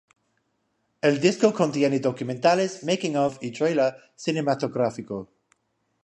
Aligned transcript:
El 1.01 1.21
disco 1.21 1.53
contiene 1.53 1.99
documentales, 1.99 2.83
making 2.83 3.17
of 3.17 3.37
y 3.39 3.51
trailer 3.51 3.93
cinematográfico. 4.15 5.29